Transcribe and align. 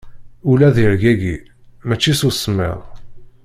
Ul 0.49 0.59
ad 0.67 0.75
yergagi, 0.83 1.37
mačči 1.87 2.13
seg 2.19 2.31
semmiḍ. 2.33 2.79